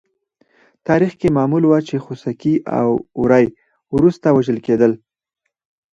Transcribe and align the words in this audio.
تاریخ 0.87 1.13
کې 1.19 1.35
معمول 1.37 1.63
وه 1.67 1.79
چې 1.87 1.95
خوسکي 2.05 2.55
او 2.79 2.89
وری 3.21 3.45
وروسته 3.95 4.27
وژل 4.31 4.57
کېدل. 4.67 4.91